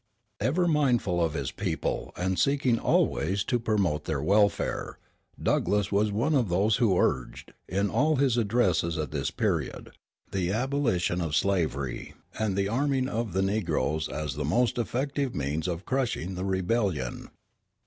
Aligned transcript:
Ever 0.39 0.67
mindful 0.67 1.23
of 1.23 1.35
his 1.35 1.51
people 1.51 2.11
and 2.17 2.39
seeking 2.39 2.79
always 2.79 3.43
to 3.43 3.59
promote 3.59 4.05
their 4.05 4.19
welfare, 4.19 4.97
Douglass 5.39 5.91
was 5.91 6.11
one 6.11 6.33
of 6.33 6.49
those 6.49 6.77
who 6.77 6.97
urged, 6.97 7.53
in 7.69 7.87
all 7.91 8.15
his 8.15 8.35
addresses 8.35 8.97
at 8.97 9.11
this 9.11 9.29
period, 9.29 9.91
the 10.31 10.51
abolition 10.51 11.21
of 11.21 11.35
slavery 11.35 12.15
and 12.39 12.57
the 12.57 12.67
arming 12.67 13.07
of 13.09 13.33
the 13.33 13.43
negroes 13.43 14.09
as 14.09 14.33
the 14.33 14.43
most 14.43 14.79
effective 14.79 15.35
means 15.35 15.67
of 15.67 15.85
crushing 15.85 16.33
the 16.33 16.45
rebellion. 16.45 17.29